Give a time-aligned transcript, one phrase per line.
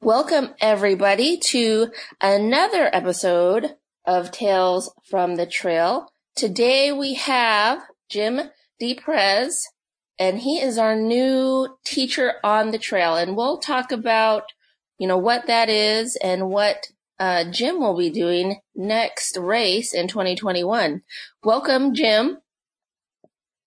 [0.00, 1.88] Welcome everybody to
[2.20, 6.12] another episode of Tales from the Trail.
[6.34, 8.40] Today we have Jim
[8.78, 9.66] Deperez
[10.18, 14.44] and he is our new teacher on the trail and we'll talk about,
[14.98, 16.88] you know, what that is and what
[17.18, 21.02] uh, Jim will be doing next race in 2021.
[21.42, 22.38] Welcome, Jim.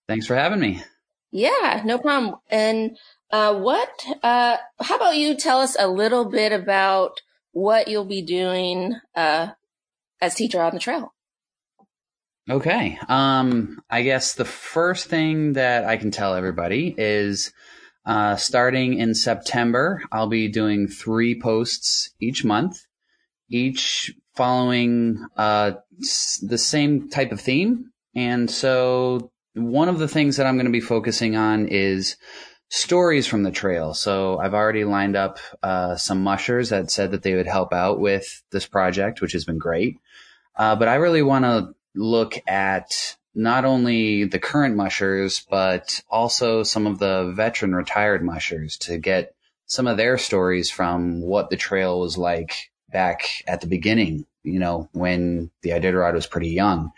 [0.07, 0.83] Thanks for having me.
[1.31, 2.35] Yeah, no problem.
[2.49, 2.97] And
[3.31, 4.05] uh, what?
[4.23, 9.49] Uh, how about you tell us a little bit about what you'll be doing uh,
[10.21, 11.13] as teacher on the trail?
[12.49, 12.97] Okay.
[13.07, 17.53] Um, I guess the first thing that I can tell everybody is
[18.05, 22.85] uh, starting in September, I'll be doing three posts each month,
[23.49, 25.73] each following uh,
[26.41, 27.91] the same type of theme.
[28.15, 32.17] And so one of the things that I'm going to be focusing on is
[32.69, 33.93] stories from the trail.
[33.93, 37.99] So I've already lined up uh, some mushers that said that they would help out
[37.99, 39.97] with this project, which has been great.
[40.55, 46.63] Uh, but I really want to look at not only the current mushers, but also
[46.63, 49.33] some of the veteran retired mushers to get
[49.65, 54.59] some of their stories from what the trail was like back at the beginning, you
[54.59, 56.91] know, when the Iditarod was pretty young.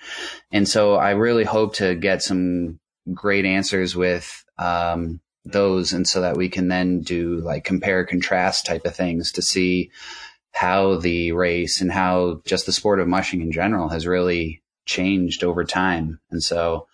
[0.51, 2.79] And so I really hope to get some
[3.13, 8.65] great answers with, um, those and so that we can then do like compare contrast
[8.65, 9.91] type of things to see
[10.51, 15.43] how the race and how just the sport of mushing in general has really changed
[15.43, 16.19] over time.
[16.29, 16.87] And so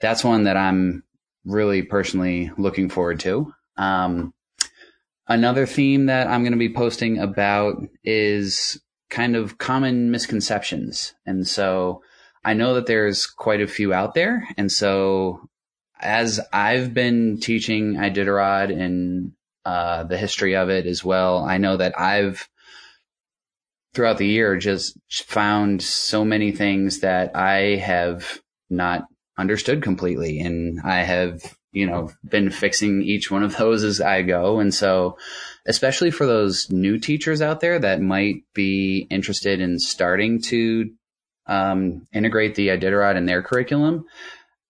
[0.00, 1.02] that's one that I'm
[1.44, 3.52] really personally looking forward to.
[3.76, 4.34] Um,
[5.26, 11.14] another theme that I'm going to be posting about is kind of common misconceptions.
[11.24, 12.02] And so
[12.44, 14.46] I know that there's quite a few out there.
[14.56, 15.48] And so
[16.00, 19.32] as I've been teaching Iditarod and
[19.64, 22.48] uh, the history of it as well, I know that I've
[23.94, 29.04] throughout the year just found so many things that I have not
[29.36, 34.22] understood completely, and I have you know been fixing each one of those as I
[34.22, 35.18] go, and so
[35.66, 40.90] especially for those new teachers out there that might be interested in starting to
[41.46, 44.04] um, integrate the Iditarod in their curriculum.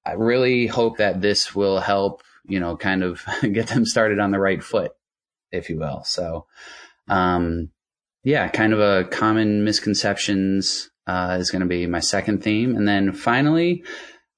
[0.08, 4.30] I really hope that this will help, you know, kind of get them started on
[4.30, 4.92] the right foot,
[5.52, 6.02] if you will.
[6.04, 6.46] So,
[7.08, 7.70] um,
[8.24, 12.88] yeah, kind of a common misconceptions uh, is going to be my second theme, and
[12.88, 13.84] then finally,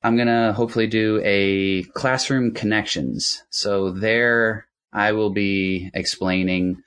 [0.02, 3.44] I'm going to hopefully do a classroom connections.
[3.50, 6.82] So there, I will be explaining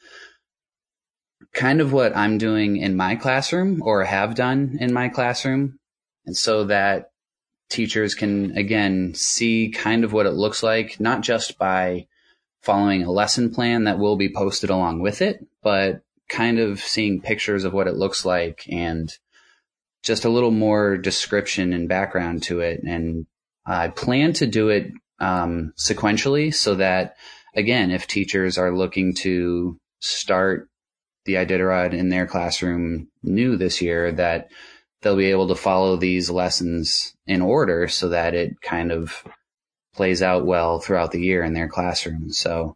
[1.53, 5.79] kind of what I'm doing in my classroom or have done in my classroom,
[6.25, 7.11] and so that
[7.73, 12.07] teachers can again see kind of what it looks like, not just by
[12.61, 17.21] following a lesson plan that will be posted along with it, but kind of seeing
[17.21, 19.17] pictures of what it looks like and
[20.03, 22.81] just a little more description and background to it.
[22.83, 23.25] And
[23.65, 27.15] I plan to do it um, sequentially so that,
[27.55, 30.69] again, if teachers are looking to start
[31.25, 34.49] the Iditarod in their classroom new this year, that
[35.01, 39.23] they'll be able to follow these lessons in order so that it kind of
[39.95, 42.31] plays out well throughout the year in their classroom.
[42.31, 42.75] So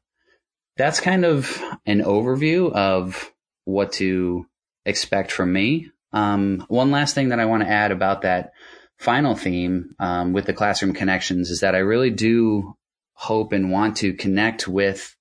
[0.77, 3.33] that's kind of an overview of
[3.65, 4.45] what to
[4.85, 5.91] expect from me.
[6.13, 8.53] Um, one last thing that I want to add about that
[8.97, 12.75] final theme um, with the classroom connections is that I really do
[13.13, 15.15] hope and want to connect with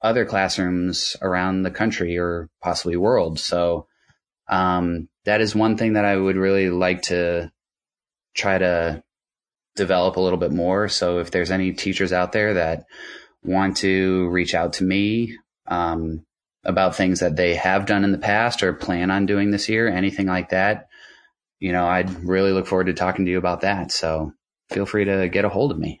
[0.00, 3.38] other classrooms around the country or possibly world.
[3.38, 3.86] So
[4.48, 7.50] um, that is one thing that I would really like to
[8.38, 9.02] try to
[9.76, 10.88] develop a little bit more.
[10.88, 12.84] So if there's any teachers out there that
[13.42, 16.24] want to reach out to me um,
[16.64, 19.88] about things that they have done in the past or plan on doing this year,
[19.88, 20.88] anything like that,
[21.60, 23.92] you know, I'd really look forward to talking to you about that.
[23.92, 24.32] So
[24.70, 26.00] feel free to get a hold of me.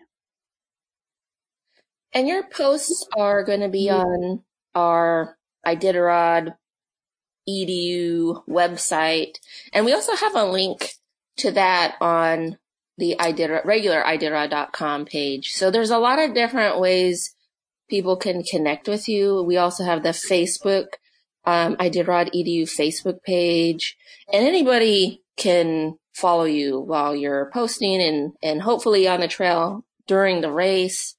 [2.12, 4.42] And your posts are going to be on
[4.74, 6.54] our Iditarod
[7.48, 9.34] edu website.
[9.72, 10.92] And we also have a link
[11.38, 12.58] to that on
[12.96, 15.52] the Iditarod, regular Iditarod.com page.
[15.52, 17.34] So there's a lot of different ways
[17.88, 19.42] people can connect with you.
[19.42, 20.86] We also have the Facebook,
[21.44, 23.96] um, Iditarod edu Facebook page
[24.32, 30.40] and anybody can follow you while you're posting and, and hopefully on the trail during
[30.40, 31.14] the race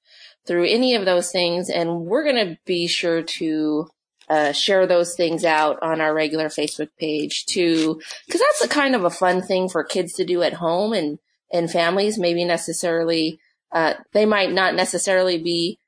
[0.45, 1.69] through any of those things.
[1.69, 3.87] And we're going to be sure to
[4.29, 8.95] uh, share those things out on our regular Facebook page too, because that's a kind
[8.95, 11.19] of a fun thing for kids to do at home and
[11.51, 12.17] and families.
[12.17, 13.39] Maybe necessarily
[13.71, 15.79] uh, they might not necessarily be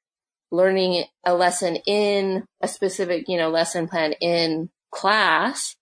[0.52, 5.76] learning a lesson in a specific, you know, lesson plan in class,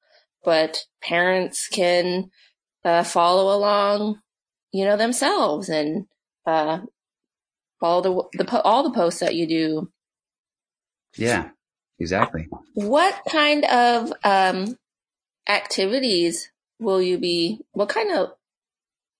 [0.44, 2.30] but parents can
[2.86, 4.20] uh, follow along,
[4.72, 6.06] you know, themselves and
[6.46, 6.80] uh,
[7.80, 9.92] follow the, the all the posts that you do.
[11.18, 11.50] Yeah,
[12.00, 12.48] exactly.
[12.74, 14.78] What kind of um,
[15.48, 17.60] activities will you be?
[17.72, 18.30] What kind of?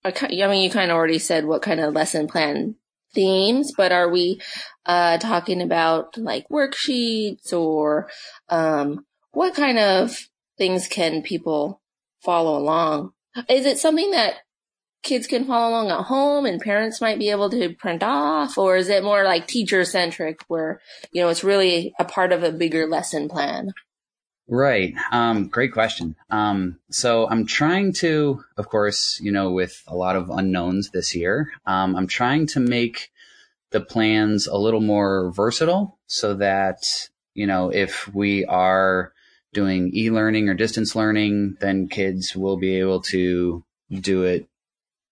[0.06, 2.76] I mean, you kind of already said what kind of lesson plan
[3.14, 4.40] themes, but are we
[4.86, 8.10] uh, talking about like worksheets or
[8.50, 11.82] um, what kind of things can people
[12.22, 13.14] follow along?
[13.50, 14.36] Is it something that
[15.04, 18.58] kids can follow along at home and parents might be able to print off?
[18.58, 20.82] Or is it more like teacher centric where
[21.12, 23.74] you know it's really a part of a bigger lesson plan?
[24.52, 24.96] Right.
[25.12, 26.16] Um, great question.
[26.32, 31.16] Um, so i'm trying to of course you know with a lot of unknowns this
[31.16, 33.12] year um, i'm trying to make
[33.72, 39.14] the plans a little more versatile so that you know if we are
[39.54, 44.49] doing e-learning or distance learning then kids will be able to do it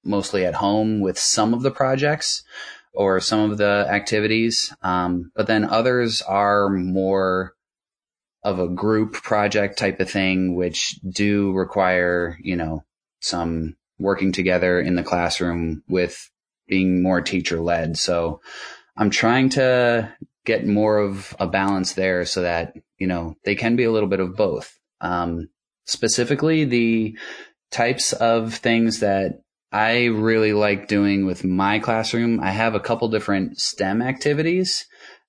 [0.07, 2.44] mostly at home with some of the projects
[2.94, 4.74] or some of the activities.
[4.81, 7.54] Um, but then others are more
[8.44, 12.83] of a group project type of thing, which do require, you know,
[13.19, 16.30] some working together in the classroom with
[16.68, 17.98] being more teacher led.
[17.98, 18.42] So
[18.95, 20.13] I'm trying to
[20.45, 24.09] get more of a balance there so that, you know, they can be a little
[24.09, 24.80] bit of both.
[25.01, 25.50] Um,
[25.86, 27.18] specifically the
[27.71, 32.39] types of things that I really like doing with my classroom.
[32.41, 34.85] I have a couple different STEM activities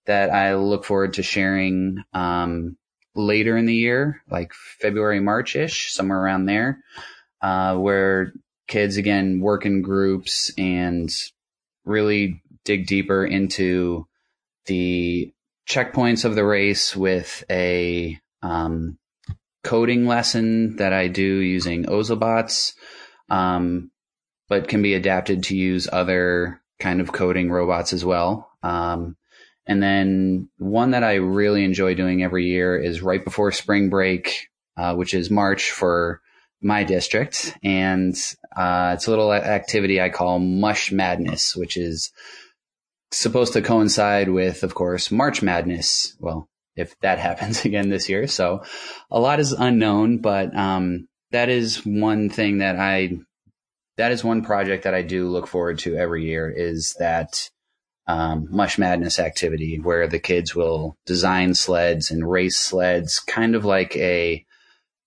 [0.06, 2.76] that I look forward to sharing um,
[3.14, 6.78] later in the year, like February, March ish, somewhere around there,
[7.42, 8.32] uh, where
[8.68, 11.10] kids again work in groups and
[11.84, 14.06] really dig deeper into
[14.66, 15.32] the
[15.68, 18.98] checkpoints of the race with a um,
[19.64, 22.74] coding lesson that I do using Ozobots.
[23.28, 23.90] Um,
[24.48, 28.50] but can be adapted to use other kind of coding robots as well.
[28.62, 29.16] Um,
[29.66, 34.48] and then one that I really enjoy doing every year is right before spring break,
[34.76, 36.22] uh, which is March for
[36.62, 37.56] my district.
[37.62, 38.16] And
[38.56, 42.10] uh, it's a little activity I call Mush Madness, which is
[43.10, 46.16] supposed to coincide with, of course, March Madness.
[46.18, 48.26] Well, if that happens again this year.
[48.26, 48.62] So
[49.10, 53.18] a lot is unknown, but um, that is one thing that I
[53.98, 57.50] that is one project that I do look forward to every year is that
[58.06, 63.64] um, Mush Madness activity where the kids will design sleds and race sleds, kind of
[63.64, 64.46] like a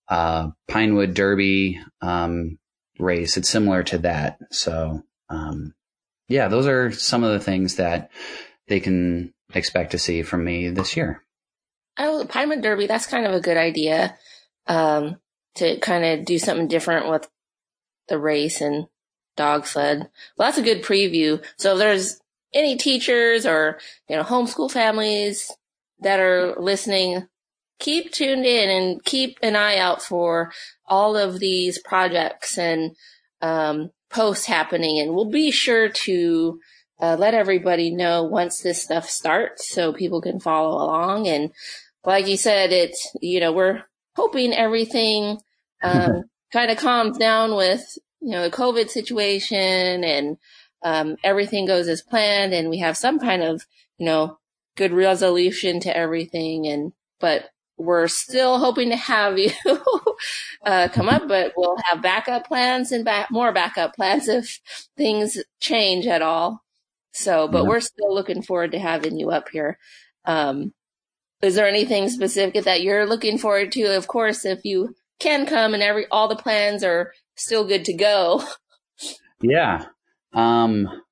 [0.08, 2.58] uh, Pinewood Derby um,
[2.98, 3.36] race.
[3.36, 4.38] It's similar to that.
[4.50, 5.74] So, um,
[6.28, 8.10] yeah, those are some of the things that
[8.68, 11.24] they can expect to see from me this year.
[11.98, 14.16] Oh, Pinewood Derby, that's kind of a good idea
[14.66, 15.16] um,
[15.56, 17.28] to kind of do something different with
[18.12, 18.86] the race and
[19.36, 20.10] dog sled.
[20.36, 21.42] Well, that's a good preview.
[21.56, 22.20] So if there's
[22.52, 25.50] any teachers or, you know, homeschool families
[26.00, 27.26] that are listening,
[27.78, 30.52] keep tuned in and keep an eye out for
[30.86, 32.94] all of these projects and,
[33.40, 35.00] um, posts happening.
[35.00, 36.60] And we'll be sure to,
[37.00, 41.26] uh, let everybody know once this stuff starts so people can follow along.
[41.26, 41.50] And
[42.04, 43.82] like you said, it's, you know, we're
[44.14, 45.40] hoping everything,
[45.82, 50.38] um, kind of calms down with you know, the COVID situation and,
[50.82, 53.66] um, everything goes as planned and we have some kind of,
[53.98, 54.38] you know,
[54.76, 56.66] good resolution to everything.
[56.66, 59.50] And, but we're still hoping to have you,
[60.64, 64.60] uh, come up, but we'll have backup plans and back, more backup plans if
[64.96, 66.62] things change at all.
[67.12, 69.78] So, but we're still looking forward to having you up here.
[70.24, 70.72] Um,
[71.42, 73.96] is there anything specific that you're looking forward to?
[73.96, 77.92] Of course, if you can come and every, all the plans are still good to
[77.92, 78.42] go.
[79.44, 79.86] Yeah.
[80.32, 81.02] Um,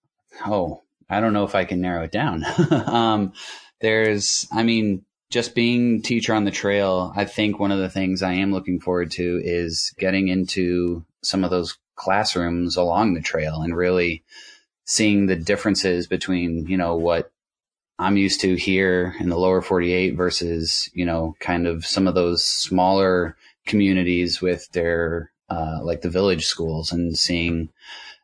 [0.47, 2.45] oh, I don't know if I can narrow it down.
[2.71, 3.33] um,
[3.81, 8.23] there's, I mean, just being teacher on the trail, I think one of the things
[8.23, 13.62] I am looking forward to is getting into some of those classrooms along the trail
[13.62, 14.23] and really
[14.85, 17.33] seeing the differences between, you know, what
[17.99, 22.14] I'm used to here in the lower 48 versus, you know, kind of some of
[22.14, 23.37] those smaller
[23.67, 27.71] communities with their uh, like the village schools and seeing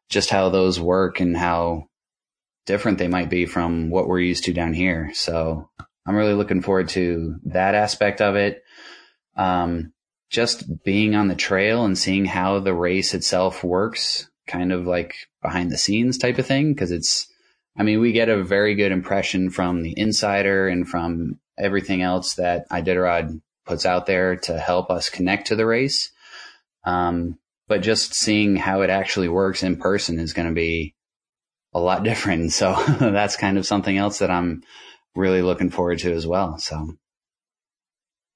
[0.09, 1.89] just how those work and how
[2.67, 5.11] different they might be from what we're used to down here.
[5.15, 5.69] So
[6.07, 8.63] I'm really looking forward to that aspect of it.
[9.37, 9.93] Um,
[10.31, 15.15] just being on the trail and seeing how the race itself works, kind of like
[15.43, 17.29] behind the scenes type of thing, because it's
[17.79, 22.35] I mean, we get a very good impression from the insider and from everything else
[22.35, 26.11] that Iditarod puts out there to help us connect to the race.
[26.85, 30.95] Um, but just seeing how it actually works in person is going to be
[31.75, 32.53] a lot different.
[32.53, 34.63] So that's kind of something else that I'm
[35.15, 36.59] really looking forward to as well.
[36.59, 36.95] So.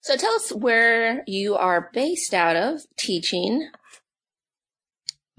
[0.03, 3.69] So tell us where you are based out of teaching.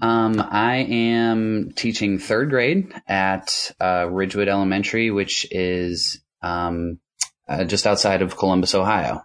[0.00, 7.00] Um, I am teaching third grade at uh, Ridgewood Elementary, which is um,
[7.48, 9.24] uh, just outside of Columbus, Ohio.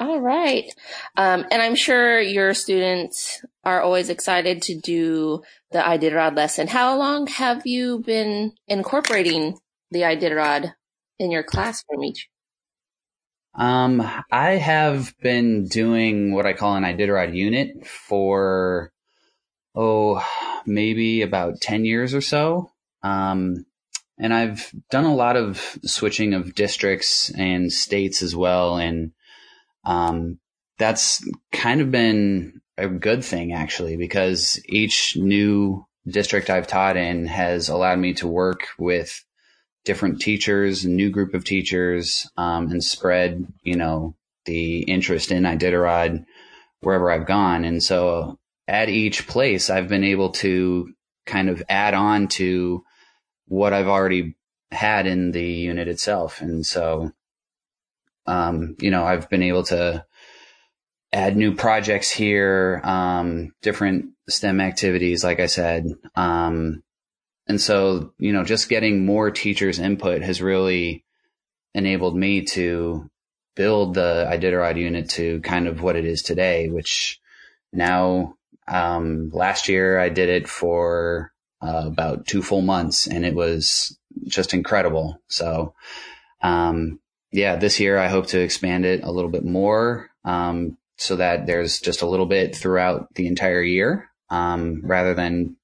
[0.00, 0.64] All right.
[1.18, 5.42] Um, and I'm sure your students are always excited to do
[5.72, 6.68] the Iditarod lesson.
[6.68, 9.58] How long have you been incorporating
[9.90, 10.72] the Iditarod
[11.18, 12.30] in your classroom each?
[13.54, 14.00] Um,
[14.32, 18.92] I have been doing what I call an Iditarod unit for,
[19.74, 20.26] oh,
[20.64, 22.70] maybe about 10 years or so.
[23.02, 23.66] Um,
[24.18, 28.78] and I've done a lot of switching of districts and states as well.
[28.78, 29.12] And,
[29.84, 30.38] um,
[30.78, 37.26] that's kind of been a good thing actually, because each new district I've taught in
[37.26, 39.24] has allowed me to work with
[39.84, 44.14] different teachers, new group of teachers, um, and spread, you know,
[44.46, 46.24] the interest in Iditarod
[46.80, 47.64] wherever I've gone.
[47.64, 50.92] And so at each place, I've been able to
[51.26, 52.82] kind of add on to
[53.46, 54.36] what I've already
[54.70, 56.40] had in the unit itself.
[56.40, 57.12] And so,
[58.30, 60.04] um, you know, I've been able to
[61.12, 66.84] add new projects here, um, different STEM activities, like I said, um,
[67.48, 71.04] and so, you know, just getting more teachers' input has really
[71.74, 73.10] enabled me to
[73.56, 77.20] build the Iditarod unit to kind of what it is today, which
[77.72, 78.36] now,
[78.68, 83.98] um, last year I did it for uh, about two full months and it was
[84.28, 85.20] just incredible.
[85.26, 85.74] So,
[86.42, 87.00] um,
[87.32, 91.46] yeah, this year I hope to expand it a little bit more, um, so that
[91.46, 95.56] there's just a little bit throughout the entire year, um, rather than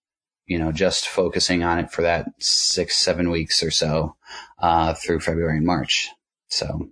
[0.47, 4.15] you know, just focusing on it for that six, seven weeks or so,
[4.61, 6.09] uh, through February and March.
[6.49, 6.89] So.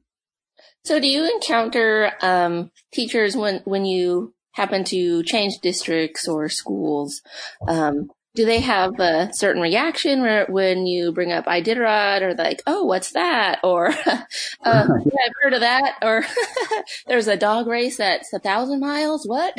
[0.84, 7.22] So do you encounter, um, teachers when, when you happen to change districts or schools,
[7.68, 12.62] um, do they have a certain reaction where, when you bring up Iditarod or like,
[12.66, 13.60] oh, what's that?
[13.62, 14.24] Or, uh,
[14.64, 14.82] yeah,
[15.26, 15.98] I've heard of that.
[16.02, 16.24] Or
[17.06, 19.26] there's a dog race that's a thousand miles.
[19.26, 19.56] What?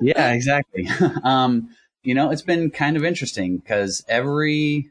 [0.00, 0.88] yeah, exactly.
[1.22, 1.68] um,
[2.02, 4.90] you know, it's been kind of interesting because every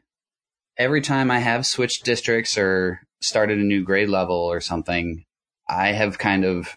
[0.76, 5.24] every time I have switched districts or started a new grade level or something,
[5.68, 6.74] I have kind of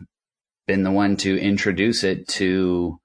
[0.65, 2.99] been the one to introduce it to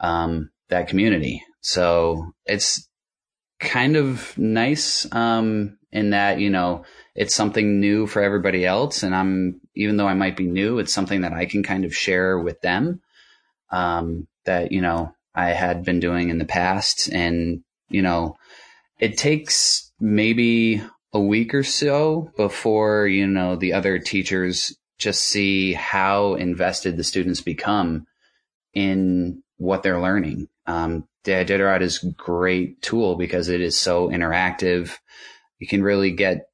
[0.00, 1.42] um, that community.
[1.62, 2.88] So it's
[3.58, 9.14] kind of nice um, in that you know it's something new for everybody else, and
[9.14, 12.38] I'm even though I might be new, it's something that I can kind of share
[12.38, 13.00] with them.
[13.70, 17.08] Um, that you know I had been doing in the past.
[17.08, 18.36] And, you know,
[18.98, 25.72] it takes maybe a week or so before, you know, the other teachers just see
[25.72, 28.06] how invested the students become
[28.74, 30.48] in what they're learning.
[30.66, 34.96] Um, the Iditarod is a great tool because it is so interactive.
[35.58, 36.46] You can really get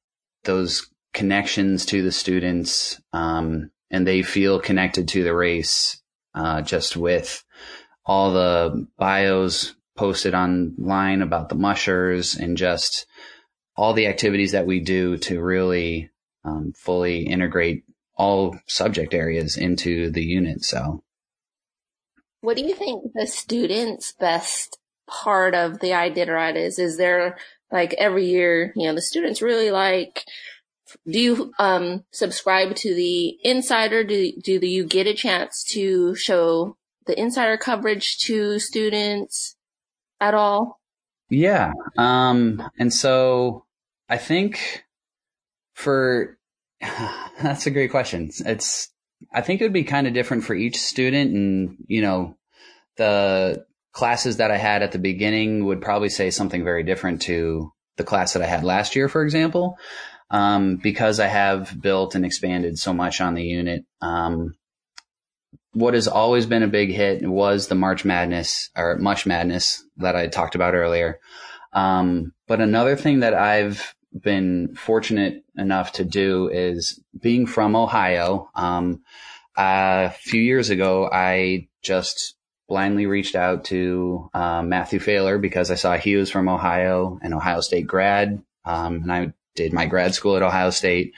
[0.43, 6.01] those connections to the students, um, and they feel connected to the race,
[6.35, 7.43] uh, just with
[8.05, 13.05] all the bios posted online about the mushers and just
[13.75, 16.09] all the activities that we do to really
[16.45, 17.83] um, fully integrate
[18.15, 20.63] all subject areas into the unit.
[20.63, 21.03] So,
[22.41, 24.77] what do you think the students' best
[25.07, 26.79] part of the Iditarod is?
[26.79, 27.37] Is there
[27.71, 30.25] like every year, you know, the students really like
[31.07, 34.03] do you um, subscribe to the insider?
[34.03, 39.55] Do do you get a chance to show the insider coverage to students
[40.19, 40.79] at all?
[41.29, 41.73] Yeah.
[41.97, 43.65] Um, and so
[44.09, 44.83] I think
[45.73, 46.37] for,
[46.81, 48.31] that's a great question.
[48.45, 48.89] It's,
[49.33, 52.37] I think it would be kind of different for each student and, you know,
[52.97, 57.71] the classes that I had at the beginning would probably say something very different to
[57.97, 59.77] the class that I had last year, for example.
[60.31, 63.83] Um, because I have built and expanded so much on the unit.
[63.99, 64.53] Um,
[65.73, 70.15] what has always been a big hit was the March Madness or Mush Madness that
[70.15, 71.19] I talked about earlier.
[71.73, 78.49] Um, but another thing that I've been fortunate enough to do is being from Ohio.
[78.55, 79.03] Um,
[79.55, 82.35] a few years ago, I just
[82.67, 87.33] blindly reached out to uh, Matthew Failor because I saw he was from Ohio, an
[87.33, 91.13] Ohio State grad, um, and I did my grad school at Ohio State.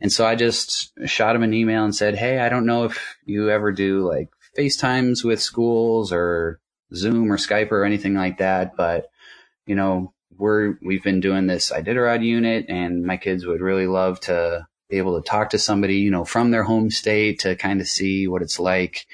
[0.00, 3.16] And so I just shot him an email and said, Hey, I don't know if
[3.26, 6.60] you ever do like FaceTimes with schools or
[6.94, 9.08] Zoom or Skype or anything like that, but
[9.66, 14.20] you know, we're, we've been doing this Iditarod unit and my kids would really love
[14.20, 17.80] to be able to talk to somebody, you know, from their home state to kind
[17.80, 19.06] of see what it's like.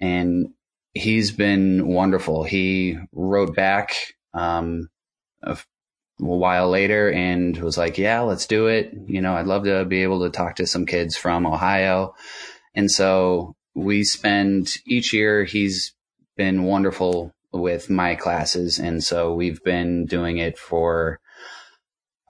[0.00, 0.50] And
[0.94, 2.44] he's been wonderful.
[2.44, 3.96] He wrote back,
[4.34, 4.88] um,
[5.42, 8.92] a, a while later and was like, yeah, let's do it.
[9.06, 12.14] You know, I'd love to be able to talk to some kids from Ohio.
[12.74, 15.94] And so we spend each year, he's
[16.36, 18.78] been wonderful with my classes.
[18.78, 21.20] And so we've been doing it for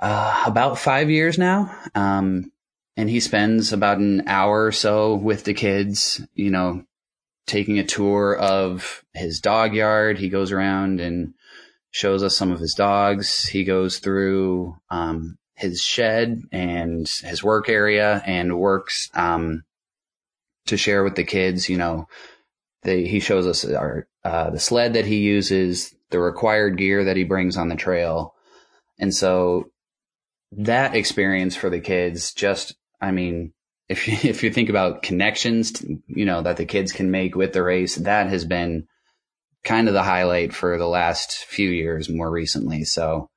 [0.00, 1.74] uh, about five years now.
[1.94, 2.52] Um,
[2.96, 6.84] and he spends about an hour or so with the kids, you know,
[7.46, 10.18] taking a tour of his dog yard.
[10.18, 11.34] He goes around and
[11.90, 13.46] shows us some of his dogs.
[13.46, 19.64] He goes through um, his shed and his work area and works um,
[20.66, 21.68] to share with the kids.
[21.68, 22.08] You know,
[22.82, 27.16] they, he shows us our uh, the sled that he uses, the required gear that
[27.16, 28.34] he brings on the trail,
[28.98, 29.70] and so
[30.52, 33.52] that experience for the kids just, I mean,
[33.88, 37.52] if you, if you think about connections, you know, that the kids can make with
[37.52, 38.86] the race, that has been
[39.64, 42.84] kind of the highlight for the last few years more recently.
[42.84, 43.28] So,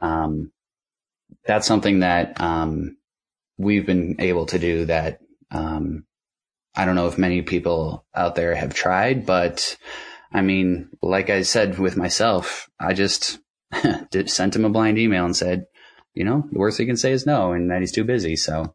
[0.00, 0.52] um,
[1.46, 2.96] that's something that, um,
[3.56, 5.20] we've been able to do that,
[5.50, 6.04] um,
[6.74, 9.76] I don't know if many people out there have tried, but
[10.32, 13.38] I mean, like I said with myself, I just
[14.26, 15.66] sent him a blind email and said,
[16.14, 18.36] you know, the worst he can say is no and that he's too busy.
[18.36, 18.74] So,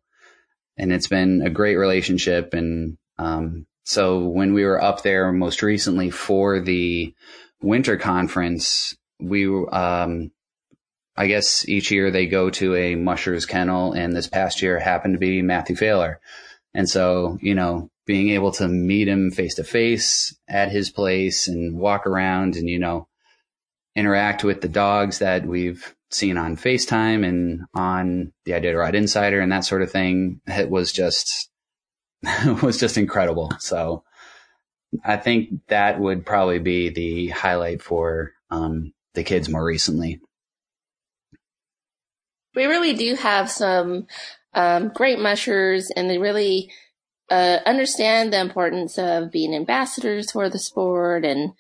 [0.77, 2.53] and it's been a great relationship.
[2.53, 7.13] And um, so when we were up there most recently for the
[7.61, 10.31] winter conference, we um,
[11.17, 15.13] I guess each year they go to a musher's kennel, and this past year happened
[15.13, 16.19] to be Matthew Failor.
[16.75, 21.47] And so, you know, being able to meet him face to face at his place
[21.47, 23.07] and walk around and, you know,
[23.95, 29.51] interact with the dogs that we've seen on FaceTime and on the Iditarod Insider and
[29.53, 30.41] that sort of thing.
[30.45, 31.49] It was just
[32.61, 33.51] was just incredible.
[33.59, 34.03] So
[35.03, 40.19] I think that would probably be the highlight for um, the kids more recently.
[42.53, 44.07] We really do have some
[44.55, 46.71] um, great mushers, and they really
[47.29, 51.51] uh, understand the importance of being ambassadors for the sport and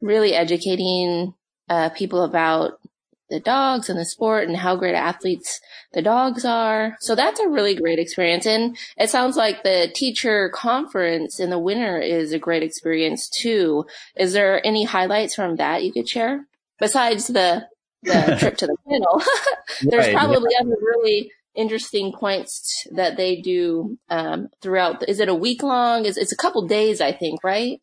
[0.00, 1.34] really educating
[1.68, 2.80] uh, people about
[3.28, 5.60] the dogs and the sport and how great athletes
[5.92, 6.96] the dogs are.
[7.00, 8.44] So that's a really great experience.
[8.44, 13.86] And it sounds like the teacher conference in the winter is a great experience too.
[14.16, 16.46] Is there any highlights from that you could share
[16.80, 17.68] besides the,
[18.02, 19.22] the trip to the panel?
[19.82, 20.66] There's right, probably yeah.
[20.66, 25.08] other really interesting points that they do um, throughout.
[25.08, 26.04] Is it a week long?
[26.04, 27.80] Is it's a couple days, I think, right?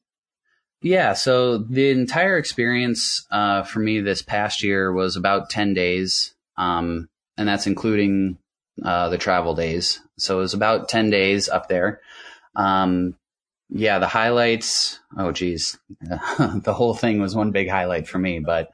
[0.81, 6.35] Yeah, so the entire experience uh, for me this past year was about 10 days,
[6.55, 8.37] um, and that's including
[8.83, 9.99] uh, the travel days.
[10.17, 12.01] So it was about 10 days up there.
[12.55, 13.15] Um,
[13.69, 18.39] yeah, the highlights, oh, geez, the whole thing was one big highlight for me.
[18.39, 18.69] But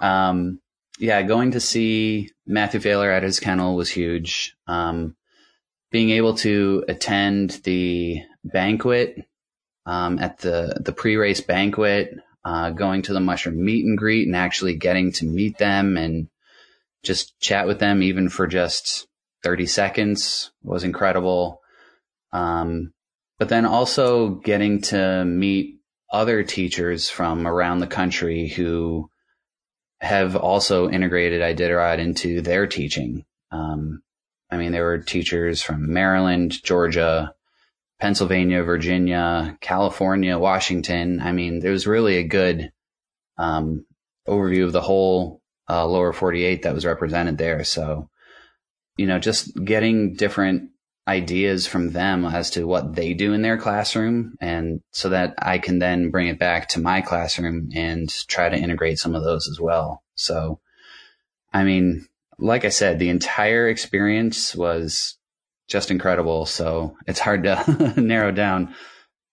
[0.00, 0.60] um,
[0.98, 4.54] yeah, going to see Matthew Failor at his kennel was huge.
[4.66, 5.16] Um,
[5.90, 9.16] being able to attend the banquet
[9.86, 14.26] um, at the the pre race banquet, uh, going to the mushroom meet and greet,
[14.26, 16.28] and actually getting to meet them and
[17.02, 19.06] just chat with them, even for just
[19.42, 21.60] thirty seconds, was incredible.
[22.32, 22.92] Um,
[23.38, 25.76] but then also getting to meet
[26.12, 29.08] other teachers from around the country who
[30.00, 33.24] have also integrated Iditarod into their teaching.
[33.50, 34.02] Um,
[34.50, 37.34] I mean, there were teachers from Maryland, Georgia,
[38.00, 41.20] Pennsylvania, Virginia, California, Washington.
[41.20, 42.72] I mean, there was really a good
[43.36, 43.84] um,
[44.26, 47.64] overview of the whole uh, lower 48 that was represented there.
[47.64, 48.08] So,
[48.96, 50.70] you know, just getting different
[51.08, 55.58] ideas from them as to what they do in their classroom and so that I
[55.58, 59.48] can then bring it back to my classroom and try to integrate some of those
[59.48, 60.02] as well.
[60.16, 60.60] So,
[61.52, 62.06] I mean,
[62.38, 65.16] like I said, the entire experience was
[65.66, 66.44] just incredible.
[66.44, 68.74] So it's hard to narrow down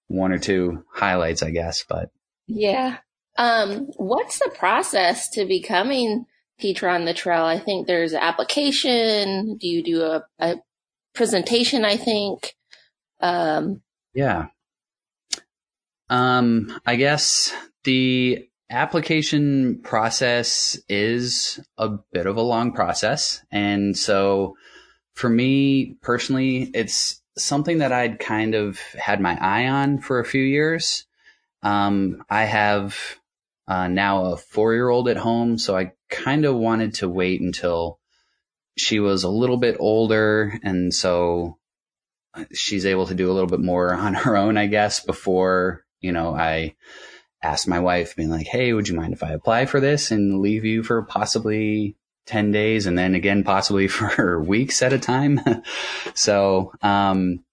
[0.08, 2.10] one or two highlights, I guess, but
[2.48, 2.98] yeah.
[3.38, 6.26] Um, what's the process to becoming
[6.58, 7.44] teacher on the trail?
[7.44, 9.58] I think there's application.
[9.58, 10.56] Do you do a, a
[11.16, 11.86] presentation?
[11.86, 12.56] I think.
[13.22, 13.82] Um,
[14.14, 14.48] yeah.
[16.10, 17.52] Um, I guess
[17.84, 23.44] the application process is a bit of a long process.
[23.52, 24.56] And so
[25.14, 30.26] for me personally, it's something that I'd kind of had my eye on for a
[30.26, 31.06] few years.
[31.64, 32.98] Um, I have
[33.68, 37.42] uh, now a four year old at home, so I kind of wanted to wait
[37.42, 38.00] until
[38.78, 40.60] she was a little bit older.
[40.64, 41.58] And so
[42.54, 46.12] she's able to do a little bit more on her own, I guess, before, you
[46.12, 46.76] know, I
[47.42, 50.42] asked my wife, being like, Hey, would you mind if I apply for this and
[50.42, 55.40] leave you for possibly 10 days and then again, possibly for weeks at a time?
[56.14, 57.44] so, um,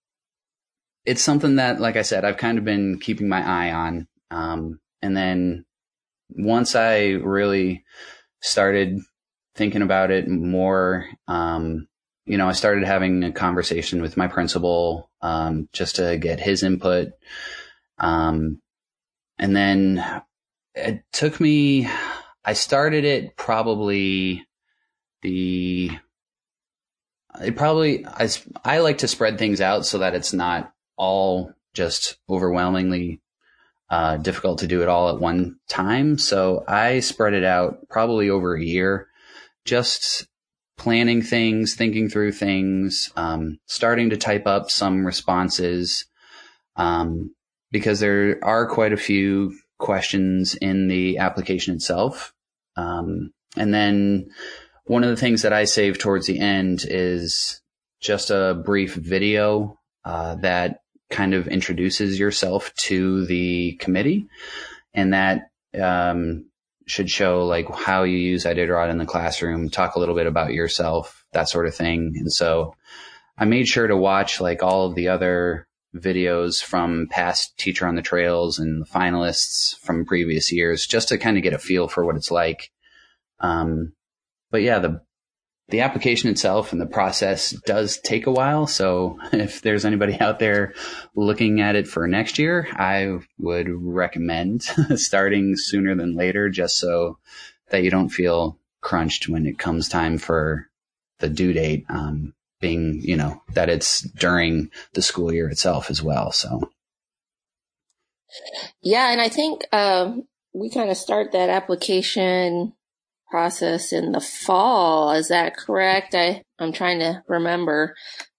[1.04, 4.06] it's something that, like I said, I've kind of been keeping my eye on.
[4.30, 5.64] Um, and then
[6.30, 7.84] once I really
[8.40, 9.00] started
[9.54, 11.86] thinking about it more, um,
[12.24, 16.62] you know, I started having a conversation with my principal, um, just to get his
[16.62, 17.12] input.
[17.98, 18.60] Um,
[19.38, 20.22] and then
[20.74, 21.88] it took me,
[22.44, 24.46] I started it probably
[25.22, 25.90] the,
[27.40, 28.28] it probably, I,
[28.64, 33.20] I like to spread things out so that it's not all just overwhelmingly
[33.90, 36.18] uh, difficult to do it all at one time.
[36.18, 39.08] So I spread it out probably over a year,
[39.64, 40.26] just
[40.76, 46.06] planning things, thinking through things, um, starting to type up some responses,
[46.76, 47.34] um,
[47.70, 52.32] because there are quite a few questions in the application itself.
[52.76, 54.30] Um, and then
[54.84, 57.60] one of the things that I save towards the end is
[58.00, 64.26] just a brief video uh, that kind of introduces yourself to the committee,
[64.94, 66.46] and that um,
[66.86, 70.52] should show like how you use Iditarod in the classroom, talk a little bit about
[70.52, 72.14] yourself, that sort of thing.
[72.16, 72.74] And so
[73.38, 77.94] I made sure to watch like all of the other videos from past Teacher on
[77.94, 81.88] the Trails and the finalists from previous years just to kind of get a feel
[81.88, 82.70] for what it's like.
[83.40, 83.92] Um,
[84.50, 85.02] but yeah, the
[85.68, 88.66] the application itself and the process does take a while.
[88.66, 90.74] So if there's anybody out there
[91.14, 94.62] looking at it for next year, I would recommend
[94.96, 97.18] starting sooner than later just so
[97.70, 100.68] that you don't feel crunched when it comes time for
[101.20, 101.86] the due date.
[101.88, 106.32] Um, being, you know, that it's during the school year itself as well.
[106.32, 106.70] So.
[108.80, 109.10] Yeah.
[109.10, 112.72] And I think, um, we kind of start that application
[113.32, 115.12] process in the fall.
[115.12, 116.14] Is that correct?
[116.14, 117.94] I, I'm trying to remember.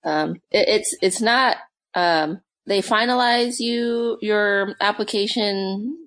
[0.06, 1.58] Um, it, it's, it's not,
[1.96, 5.98] um, they finalize you, your application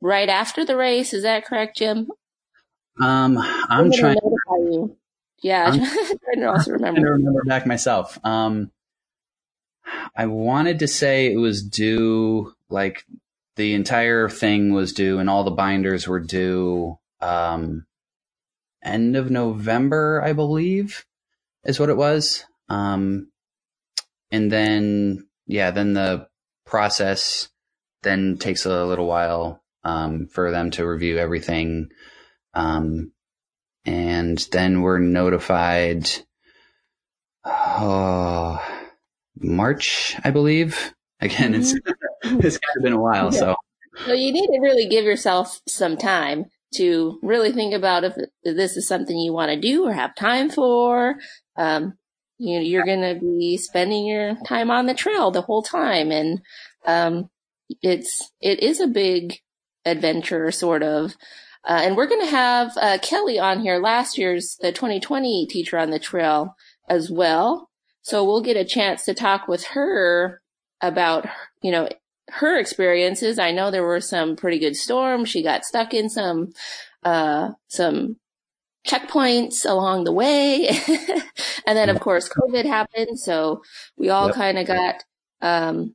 [0.00, 1.14] right after the race.
[1.14, 2.08] Is that correct, Jim?
[3.00, 4.16] Um, I'm, trying.
[4.24, 4.96] You.
[5.40, 5.78] Yeah, I'm
[6.24, 7.00] trying to also remember.
[7.00, 8.18] to remember back myself.
[8.24, 8.72] Um,
[10.16, 13.04] I wanted to say it was due, like
[13.54, 16.98] the entire thing was due, and all the binders were due.
[17.20, 17.84] Um,
[18.82, 21.04] end of November, I believe,
[21.64, 22.44] is what it was.
[22.68, 23.30] Um,
[24.30, 26.28] and then, yeah, then the
[26.66, 27.48] process
[28.02, 31.88] then takes a little while um, for them to review everything.
[32.54, 33.12] Um,
[33.84, 36.08] and then we're notified,
[37.44, 38.62] oh,
[39.36, 40.94] March, I believe.
[41.20, 42.40] Again, it's, mm-hmm.
[42.46, 43.40] it's kind of been a while, yeah.
[43.40, 43.56] so.
[44.06, 48.76] So you need to really give yourself some time to really think about if this
[48.76, 51.16] is something you want to do or have time for.
[51.56, 51.94] Um,
[52.38, 56.12] you know, you're going to be spending your time on the trail the whole time.
[56.12, 56.40] And,
[56.86, 57.30] um,
[57.82, 59.40] it's, it is a big
[59.84, 61.16] adventure sort of.
[61.64, 65.78] Uh, and we're going to have, uh, Kelly on here last year's, the 2020 teacher
[65.78, 66.54] on the trail
[66.88, 67.68] as well.
[68.02, 70.40] So we'll get a chance to talk with her
[70.80, 71.26] about,
[71.60, 71.88] you know,
[72.30, 75.28] her experiences, I know there were some pretty good storms.
[75.28, 76.52] She got stuck in some,
[77.02, 78.16] uh, some
[78.86, 80.68] checkpoints along the way.
[81.66, 83.18] and then of course COVID happened.
[83.18, 83.62] So
[83.96, 84.34] we all yep.
[84.34, 85.04] kind of got,
[85.40, 85.94] um,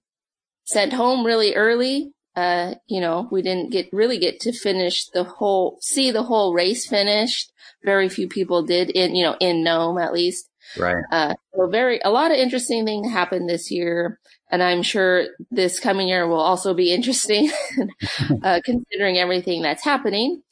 [0.66, 2.14] sent home really early.
[2.36, 6.54] Uh, you know, we didn't get really get to finish the whole, see the whole
[6.54, 7.52] race finished.
[7.84, 10.50] Very few people did in, you know, in Nome at least.
[10.78, 11.04] Right.
[11.12, 14.20] Uh, so very, a lot of interesting things happened this year.
[14.52, 17.52] And I'm sure this coming year will also be interesting,
[18.44, 20.44] uh, considering everything that's happening.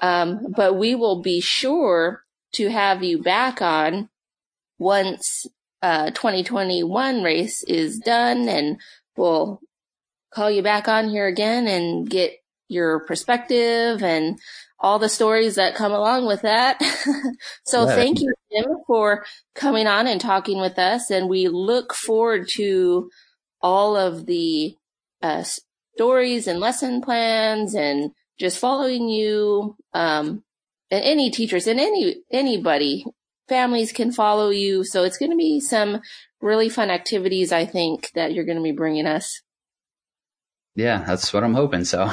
[0.00, 4.08] Um, but we will be sure to have you back on
[4.78, 5.46] once,
[5.82, 8.78] uh, 2021 race is done and
[9.16, 9.60] we'll
[10.30, 12.32] call you back on here again and get
[12.68, 14.38] your perspective and
[14.78, 16.80] all the stories that come along with that.
[17.64, 17.94] so yeah.
[17.94, 21.10] thank you, Jim, for coming on and talking with us.
[21.10, 23.10] And we look forward to
[23.62, 24.76] all of the
[25.22, 25.44] uh,
[25.94, 29.76] stories and lesson plans and just following you.
[29.92, 30.44] Um,
[30.90, 33.04] and any teachers and any, anybody,
[33.48, 34.84] families can follow you.
[34.84, 36.00] So it's going to be some
[36.40, 39.42] really fun activities, I think, that you're going to be bringing us.
[40.74, 41.84] Yeah, that's what I'm hoping.
[41.84, 42.06] So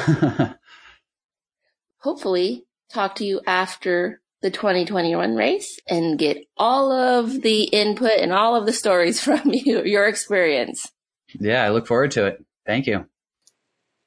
[2.00, 8.32] hopefully talk to you after the 2021 race and get all of the input and
[8.32, 10.92] all of the stories from you, your experience.
[11.40, 12.46] Yeah, I look forward to it.
[12.66, 13.06] Thank you.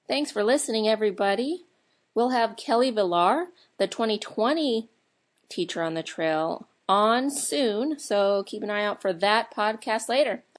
[0.08, 1.64] Thanks for listening, everybody.
[2.14, 3.46] We'll have Kelly Villar,
[3.78, 4.88] the 2020
[5.48, 7.98] teacher on the trail, on soon.
[7.98, 10.42] So keep an eye out for that podcast later.